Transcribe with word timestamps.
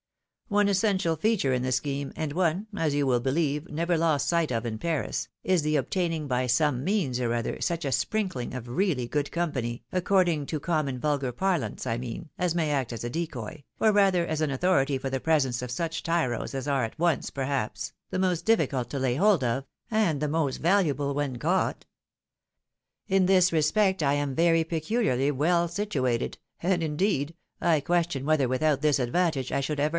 One 0.47 0.67
essential 0.67 1.15
feature 1.15 1.53
in 1.53 1.61
the 1.61 1.71
scheme, 1.71 2.11
and 2.17 2.33
one, 2.33 2.67
as 2.75 2.93
you 2.93 3.05
wiU 3.05 3.21
beKeve, 3.21 3.69
never 3.69 3.97
lost 3.97 4.27
sight 4.27 4.51
of 4.51 4.65
in 4.65 4.79
Paris, 4.79 5.29
is 5.45 5.61
the 5.61 5.75
obtaiuing 5.77 6.27
by 6.27 6.45
some 6.47 6.83
means 6.83 7.21
or 7.21 7.33
other 7.33 7.61
such 7.61 7.85
a 7.85 7.91
sprinkling 7.91 8.53
of 8.53 8.67
really 8.67 9.07
good 9.07 9.31
company, 9.31 9.83
according 9.93 10.47
to 10.47 10.59
common 10.59 10.99
wdgar 10.99 11.33
parlance 11.37 11.87
I 11.87 11.97
mean, 11.97 12.29
as 12.37 12.53
may 12.55 12.71
act 12.71 12.91
as 12.91 13.03
a 13.05 13.09
decoy, 13.11 13.63
or 13.79 13.93
rather 13.93 14.25
as 14.25 14.41
an 14.41 14.49
authority 14.51 14.97
for 14.97 15.09
the 15.09 15.21
presence 15.21 15.61
of 15.61 15.71
such 15.71 16.03
tyros 16.03 16.53
as 16.53 16.67
are 16.67 16.83
at 16.83 16.99
once, 16.99 17.29
perhaps, 17.29 17.93
the 18.09 18.19
most 18.19 18.43
difficult 18.43 18.89
to 18.89 18.99
lay 18.99 19.15
hold 19.15 19.45
of, 19.45 19.65
and 19.89 20.19
the 20.19 20.27
most 20.27 20.57
valuable 20.57 21.13
when 21.13 21.37
caught. 21.37 21.85
In 23.07 23.25
this 23.27 23.53
respect 23.53 24.03
I 24.03 24.15
am 24.15 24.33
very 24.35 24.65
pecuharly 24.65 25.31
well 25.31 25.67
situated, 25.69 26.39
and, 26.61 26.83
indeed, 26.83 27.35
I 27.61 27.79
question 27.79 28.25
whether 28.25 28.49
without 28.49 28.81
this 28.81 28.99
advantage 28.99 29.51
I 29.53 29.61
should 29.61 29.73
A 29.73 29.83
DIGNIFIED 29.83 29.85
APPODfTMENT. 29.85 29.89